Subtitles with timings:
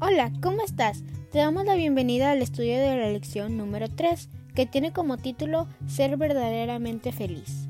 [0.00, 1.02] Hola, ¿cómo estás?
[1.32, 5.66] Te damos la bienvenida al estudio de la lección número 3, que tiene como título
[5.88, 7.66] Ser verdaderamente feliz.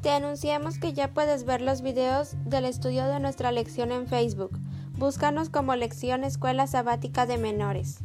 [0.00, 4.58] Te anunciamos que ya puedes ver los videos del estudio de nuestra lección en Facebook.
[4.96, 7.98] Búscanos como Lección Escuela Sabática de Menores.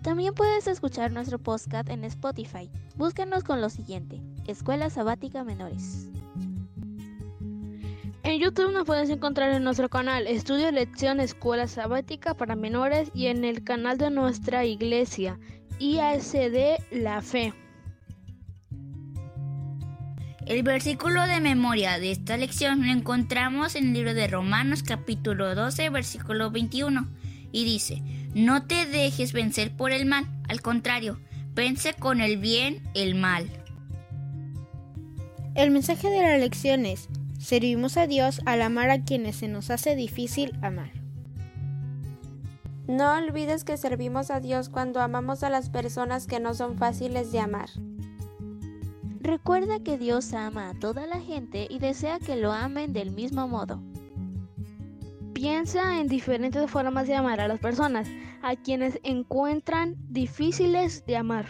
[0.00, 2.70] También puedes escuchar nuestro podcast en Spotify.
[2.96, 6.08] Búscanos con lo siguiente, Escuela Sabática Menores.
[8.38, 13.26] En YouTube nos puedes encontrar en nuestro canal Estudio Lección Escuela Sabática para Menores y
[13.26, 15.40] en el canal de nuestra iglesia
[15.80, 17.52] IASD La Fe.
[20.46, 25.56] El versículo de memoria de esta lección lo encontramos en el libro de Romanos capítulo
[25.56, 27.08] 12 versículo 21
[27.50, 31.18] y dice, no te dejes vencer por el mal, al contrario,
[31.54, 33.50] vence con el bien el mal.
[35.56, 39.70] El mensaje de la lección es, Servimos a Dios al amar a quienes se nos
[39.70, 40.90] hace difícil amar.
[42.88, 47.30] No olvides que servimos a Dios cuando amamos a las personas que no son fáciles
[47.30, 47.68] de amar.
[49.20, 53.46] Recuerda que Dios ama a toda la gente y desea que lo amen del mismo
[53.46, 53.80] modo.
[55.32, 58.08] Piensa en diferentes formas de amar a las personas,
[58.42, 61.46] a quienes encuentran difíciles de amar.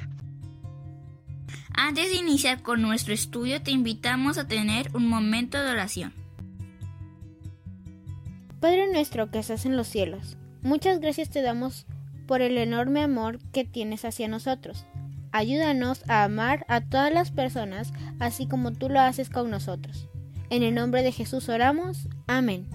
[1.80, 6.12] Antes de iniciar con nuestro estudio, te invitamos a tener un momento de oración.
[8.58, 11.86] Padre nuestro que estás en los cielos, muchas gracias te damos
[12.26, 14.86] por el enorme amor que tienes hacia nosotros.
[15.30, 20.08] Ayúdanos a amar a todas las personas así como tú lo haces con nosotros.
[20.50, 22.08] En el nombre de Jesús oramos.
[22.26, 22.66] Amén.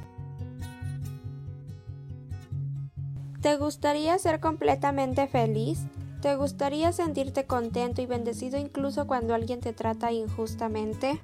[3.41, 5.79] ¿Te gustaría ser completamente feliz?
[6.23, 11.19] ¿Te gustaría sentirte contento y bendecido incluso cuando alguien te trata injustamente?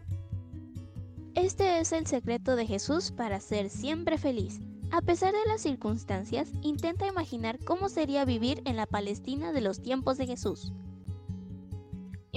[1.35, 4.59] Este es el secreto de Jesús para ser siempre feliz.
[4.91, 9.81] A pesar de las circunstancias, intenta imaginar cómo sería vivir en la Palestina de los
[9.81, 10.73] tiempos de Jesús.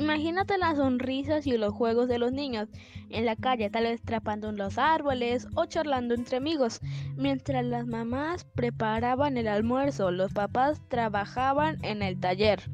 [0.03, 2.69] Imagínate las sonrisas y los juegos de los niños
[3.09, 6.81] en la calle, tal vez trapando en los árboles o charlando entre amigos,
[7.17, 12.65] mientras las mamás preparaban el almuerzo, los papás trabajaban en el taller.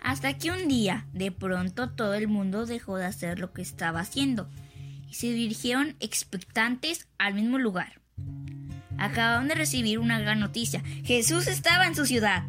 [0.00, 4.00] Hasta que un día, de pronto, todo el mundo dejó de hacer lo que estaba
[4.00, 4.48] haciendo
[5.06, 8.00] y se dirigieron expectantes al mismo lugar.
[8.96, 10.82] Acababan de recibir una gran noticia.
[11.04, 12.44] Jesús estaba en su ciudad.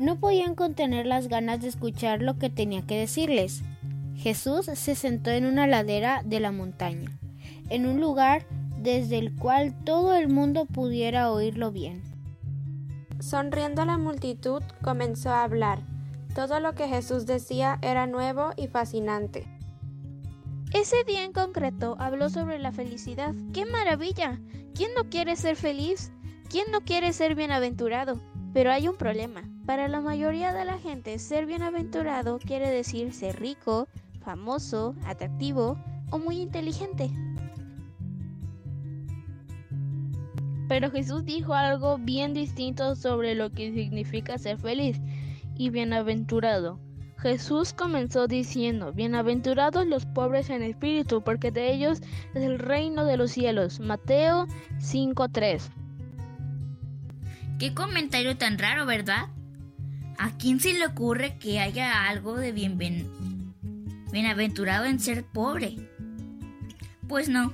[0.00, 3.62] No podían contener las ganas de escuchar lo que tenía que decirles.
[4.16, 7.10] Jesús se sentó en una ladera de la montaña,
[7.68, 8.46] en un lugar
[8.78, 12.02] desde el cual todo el mundo pudiera oírlo bien.
[13.18, 15.80] Sonriendo a la multitud, comenzó a hablar.
[16.34, 19.46] Todo lo que Jesús decía era nuevo y fascinante.
[20.72, 23.34] Ese día en concreto habló sobre la felicidad.
[23.52, 24.40] ¡Qué maravilla!
[24.74, 26.10] ¿Quién no quiere ser feliz?
[26.48, 28.18] ¿Quién no quiere ser bienaventurado?
[28.52, 29.42] Pero hay un problema.
[29.66, 33.88] Para la mayoría de la gente, ser bienaventurado quiere decir ser rico,
[34.20, 35.78] famoso, atractivo
[36.10, 37.10] o muy inteligente.
[40.68, 45.00] Pero Jesús dijo algo bien distinto sobre lo que significa ser feliz
[45.56, 46.78] y bienaventurado.
[47.18, 52.00] Jesús comenzó diciendo, Bienaventurados los pobres en espíritu, porque de ellos
[52.34, 53.78] es el reino de los cielos.
[53.78, 54.46] Mateo
[54.78, 55.79] 5.3.
[57.60, 59.28] Qué comentario tan raro, ¿verdad?
[60.16, 62.52] ¿A quién se le ocurre que haya algo de
[64.10, 65.76] bienaventurado en ser pobre?
[67.06, 67.52] Pues no.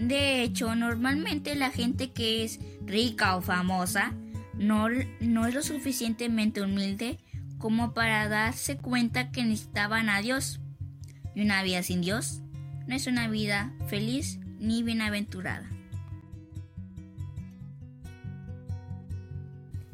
[0.00, 4.14] De hecho, normalmente la gente que es rica o famosa
[4.54, 4.88] no,
[5.20, 7.20] no es lo suficientemente humilde
[7.58, 10.58] como para darse cuenta que necesitaban a Dios.
[11.36, 12.40] Y una vida sin Dios
[12.88, 15.70] no es una vida feliz ni bienaventurada.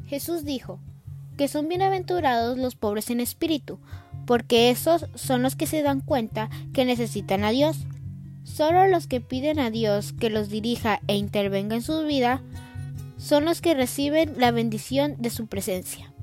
[0.07, 0.79] Jesús dijo,
[1.37, 3.79] que son bienaventurados los pobres en espíritu,
[4.25, 7.85] porque esos son los que se dan cuenta que necesitan a Dios.
[8.43, 12.41] Solo los que piden a Dios que los dirija e intervenga en su vida
[13.17, 16.13] son los que reciben la bendición de su presencia.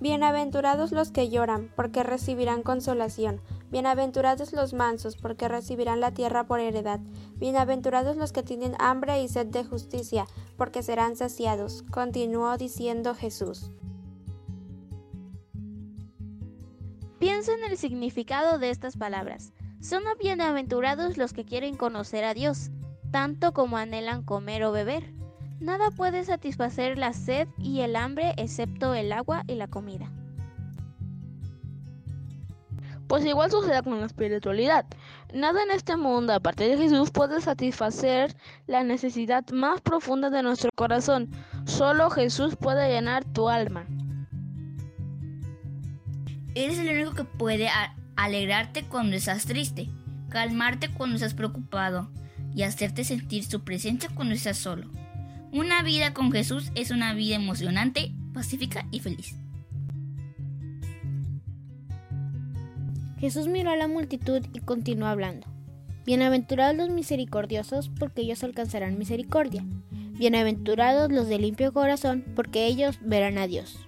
[0.00, 3.40] Bienaventurados los que lloran, porque recibirán consolación.
[3.70, 7.00] Bienaventurados los mansos, porque recibirán la tierra por heredad.
[7.36, 10.26] Bienaventurados los que tienen hambre y sed de justicia,
[10.56, 11.84] porque serán saciados.
[11.90, 13.70] Continuó diciendo Jesús.
[17.18, 19.52] Piensa en el significado de estas palabras.
[19.80, 22.70] Son bienaventurados los que quieren conocer a Dios,
[23.10, 25.12] tanto como anhelan comer o beber.
[25.60, 30.10] Nada puede satisfacer la sed y el hambre excepto el agua y la comida.
[33.08, 34.84] Pues igual sucede con la espiritualidad.
[35.32, 40.70] Nada en este mundo, aparte de Jesús, puede satisfacer la necesidad más profunda de nuestro
[40.74, 41.30] corazón.
[41.64, 43.86] Solo Jesús puede llenar tu alma.
[46.54, 47.70] Eres el único que puede
[48.16, 49.88] alegrarte cuando estás triste,
[50.28, 52.10] calmarte cuando estás preocupado
[52.54, 54.90] y hacerte sentir su presencia cuando estás solo.
[55.50, 59.34] Una vida con Jesús es una vida emocionante, pacífica y feliz.
[63.18, 65.46] Jesús miró a la multitud y continuó hablando.
[66.04, 69.64] Bienaventurados los misericordiosos, porque ellos alcanzarán misericordia.
[69.90, 73.78] Bienaventurados los de limpio corazón, porque ellos verán a Dios.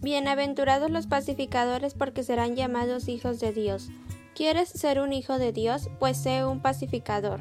[0.00, 3.88] Bienaventurados los pacificadores, porque serán llamados hijos de Dios.
[4.34, 5.90] ¿Quieres ser un hijo de Dios?
[5.98, 7.40] Pues sé un pacificador.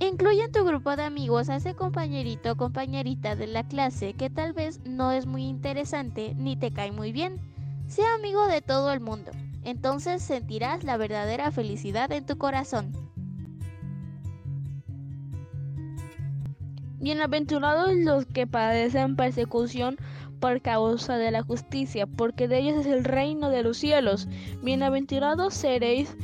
[0.00, 4.30] Incluye en tu grupo de amigos a ese compañerito o compañerita de la clase que
[4.30, 7.40] tal vez no es muy interesante ni te cae muy bien.
[7.88, 9.32] Sea amigo de todo el mundo.
[9.64, 12.92] Entonces sentirás la verdadera felicidad en tu corazón.
[17.00, 19.96] Bienaventurados los que padecen persecución
[20.38, 24.28] por causa de la justicia, porque de ellos es el reino de los cielos.
[24.62, 26.16] Bienaventurados seréis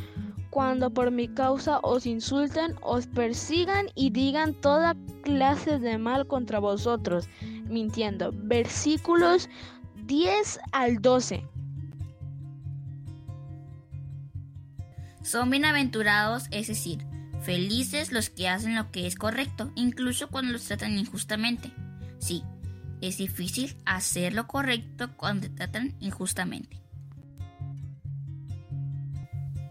[0.55, 6.61] cuando por mi causa os insulten, os persigan y digan toda clase de mal contra
[6.61, 7.29] vosotros,
[7.69, 8.31] mintiendo.
[8.33, 9.49] Versículos
[10.07, 11.45] 10 al 12.
[15.25, 17.05] Son bienaventurados, es decir,
[17.43, 21.73] felices los que hacen lo que es correcto, incluso cuando los tratan injustamente.
[22.19, 22.45] Sí,
[23.01, 26.84] es difícil hacer lo correcto cuando tratan injustamente.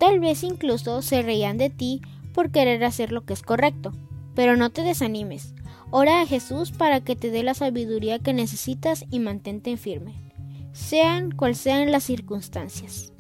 [0.04, 2.02] Tal vez incluso se reían de ti
[2.34, 3.94] por querer hacer lo que es correcto.
[4.36, 5.54] Pero no te desanimes.
[5.92, 10.14] Ora a Jesús para que te dé la sabiduría que necesitas y mantente firme,
[10.74, 13.14] sean cual sean las circunstancias.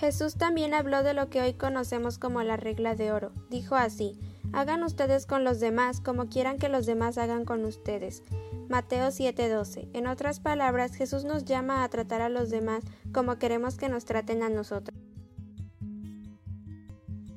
[0.00, 3.30] Jesús también habló de lo que hoy conocemos como la regla de oro.
[3.48, 4.18] Dijo así,
[4.54, 8.22] hagan ustedes con los demás como quieran que los demás hagan con ustedes.
[8.68, 9.88] Mateo 7:12.
[9.92, 14.04] En otras palabras, Jesús nos llama a tratar a los demás como queremos que nos
[14.04, 14.98] traten a nosotros.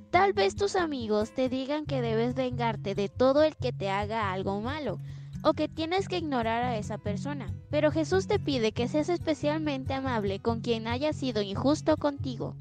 [0.10, 4.32] Tal vez tus amigos te digan que debes vengarte de todo el que te haga
[4.32, 5.00] algo malo
[5.44, 9.94] o que tienes que ignorar a esa persona, pero Jesús te pide que seas especialmente
[9.94, 12.56] amable con quien haya sido injusto contigo.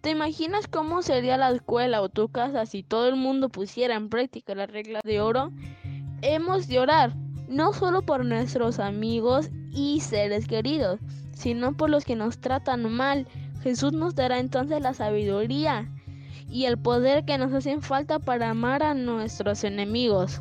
[0.00, 4.08] ¿Te imaginas cómo sería la escuela o tu casa si todo el mundo pusiera en
[4.08, 5.52] práctica la regla de oro?
[6.22, 7.14] Hemos de orar,
[7.48, 11.00] no solo por nuestros amigos y seres queridos,
[11.34, 13.28] sino por los que nos tratan mal.
[13.62, 15.92] Jesús nos dará entonces la sabiduría
[16.48, 20.40] y el poder que nos hacen falta para amar a nuestros enemigos.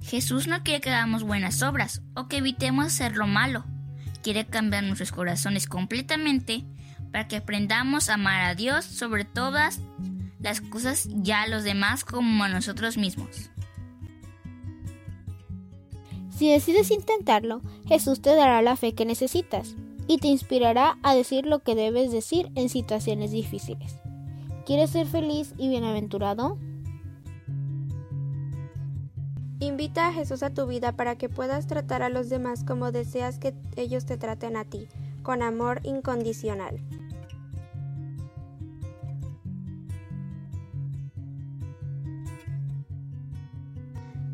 [0.00, 3.64] Jesús no quiere que hagamos buenas obras o que evitemos hacer lo malo.
[4.26, 6.64] Quiere cambiar nuestros corazones completamente
[7.12, 9.78] para que aprendamos a amar a Dios sobre todas
[10.40, 13.52] las cosas ya a los demás como a nosotros mismos.
[16.36, 19.76] Si decides intentarlo, Jesús te dará la fe que necesitas
[20.08, 23.94] y te inspirará a decir lo que debes decir en situaciones difíciles.
[24.66, 26.58] ¿Quieres ser feliz y bienaventurado?
[29.66, 33.40] Invita a Jesús a tu vida para que puedas tratar a los demás como deseas
[33.40, 34.86] que ellos te traten a ti,
[35.24, 36.78] con amor incondicional.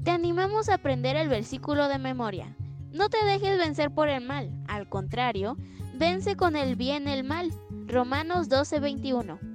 [0.04, 2.54] Te animamos a aprender el versículo de memoria.
[2.92, 5.56] No te dejes vencer por el mal, al contrario,
[5.94, 7.50] vence con el bien el mal.
[7.86, 9.51] Romanos 12:21.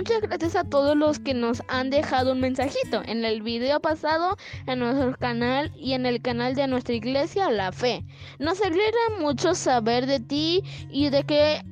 [0.00, 4.38] Muchas gracias a todos los que nos han dejado un mensajito en el video pasado,
[4.66, 8.06] en nuestro canal y en el canal de nuestra iglesia La Fe.
[8.38, 11.62] Nos alegra mucho saber de ti y de que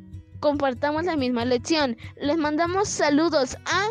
[0.40, 1.97] compartamos la misma lección.
[2.20, 3.88] Les mandamos saludos a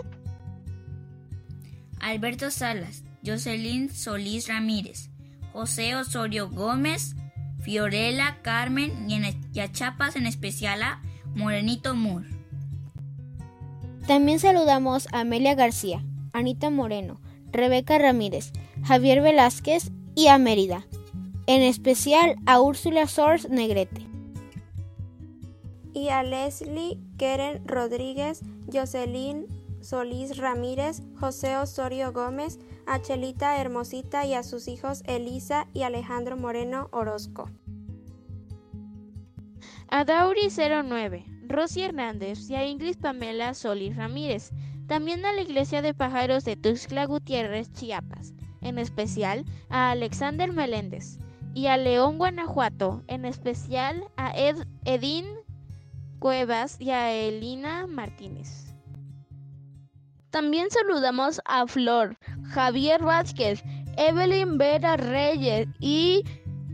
[1.99, 5.09] Alberto Salas, Jocelyn Solís Ramírez,
[5.51, 7.15] José Osorio Gómez,
[7.63, 11.01] Fiorella Carmen y, a Chapas en especial a
[11.33, 12.36] Morenito Moore.
[14.07, 17.19] También saludamos a Amelia García, Anita Moreno,
[17.51, 18.51] Rebeca Ramírez,
[18.83, 20.87] Javier Velázquez y a Mérida.
[21.45, 24.07] En especial a Úrsula Sors Negrete
[25.97, 29.47] y a Leslie Keren Rodríguez, Jocelyn
[29.81, 36.37] Solís Ramírez, José Osorio Gómez, a Chelita Hermosita y a sus hijos Elisa y Alejandro
[36.37, 37.49] Moreno Orozco.
[39.89, 44.51] A Dauri 09, Rosy Hernández y a Ingrid Pamela Solís Ramírez.
[44.87, 48.33] También a la Iglesia de Pájaros de Tuxtla Gutiérrez, Chiapas.
[48.61, 51.19] En especial a Alexander Meléndez.
[51.53, 53.03] Y a León, Guanajuato.
[53.07, 55.25] En especial a Ed Edín
[56.19, 58.67] Cuevas y a Elina Martínez.
[60.29, 63.63] También saludamos a Flor, Javier Vázquez,
[63.97, 66.23] Evelyn Vera Reyes y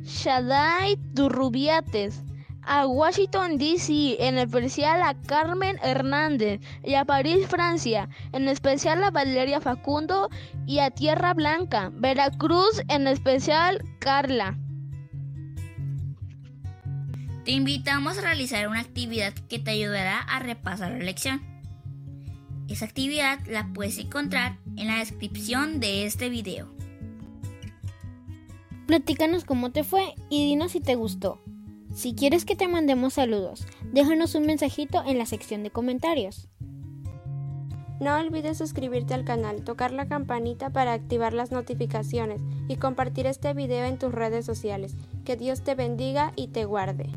[0.04, 2.24] Shadai Turrubiates.
[2.66, 9.12] A Washington, D.C., en especial a Carmen Hernández, y a París, Francia, en especial a
[9.12, 10.30] Valeria Facundo
[10.66, 14.58] y a Tierra Blanca, Veracruz, en especial Carla.
[17.44, 21.42] Te invitamos a realizar una actividad que te ayudará a repasar la lección.
[22.70, 26.74] Esa actividad la puedes encontrar en la descripción de este video.
[28.88, 31.42] Platícanos cómo te fue y dinos si te gustó.
[31.94, 36.50] Si quieres que te mandemos saludos, déjanos un mensajito en la sección de comentarios.
[38.00, 43.54] No olvides suscribirte al canal, tocar la campanita para activar las notificaciones y compartir este
[43.54, 44.96] video en tus redes sociales.
[45.24, 47.12] Que Dios te bendiga y te guarde.